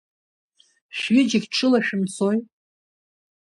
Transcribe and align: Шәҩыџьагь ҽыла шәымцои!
Шәҩыџьагь 0.97 1.47
ҽыла 1.55 1.79
шәымцои! 1.85 2.39